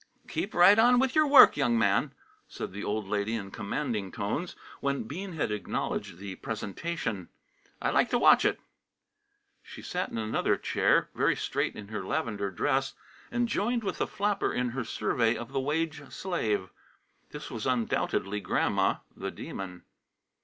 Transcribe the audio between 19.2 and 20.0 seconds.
Demon.